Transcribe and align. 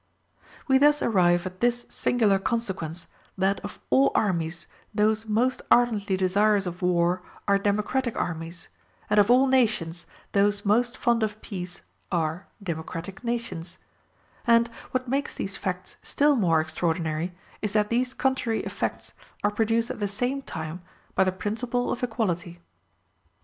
We 0.67 0.79
thus 0.79 1.03
arrive 1.03 1.45
at 1.45 1.59
this 1.59 1.85
singular 1.87 2.39
consequence, 2.39 3.05
that 3.37 3.59
of 3.59 3.77
all 3.91 4.11
armies 4.15 4.65
those 4.95 5.27
most 5.27 5.61
ardently 5.69 6.17
desirous 6.17 6.65
of 6.65 6.81
war 6.81 7.21
are 7.47 7.59
democratic 7.59 8.17
armies, 8.19 8.67
and 9.11 9.19
of 9.19 9.29
all 9.29 9.45
nations 9.45 10.07
those 10.31 10.65
most 10.65 10.97
fond 10.97 11.21
of 11.21 11.39
peace 11.43 11.81
are 12.11 12.47
democratic 12.63 13.23
nations: 13.23 13.77
and, 14.47 14.69
what 14.89 15.07
makes 15.07 15.35
these 15.35 15.55
facts 15.55 15.97
still 16.01 16.35
more 16.35 16.59
extraordinary, 16.61 17.35
is 17.61 17.73
that 17.73 17.89
these 17.91 18.15
contrary 18.15 18.61
effects 18.61 19.13
are 19.43 19.51
produced 19.51 19.91
at 19.91 19.99
the 19.99 20.07
same 20.07 20.41
time 20.41 20.81
by 21.13 21.23
the 21.23 21.31
principle 21.31 21.91
of 21.91 22.01
equality. 22.01 22.59